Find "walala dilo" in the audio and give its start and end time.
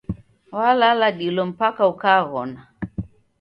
0.57-1.43